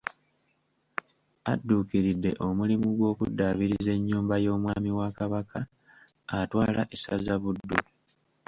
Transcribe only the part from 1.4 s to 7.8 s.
Adduukiridde omulimu gw’okuddaabiriza ennyumba y’omwami wa Kabaka atwala essaza Buddu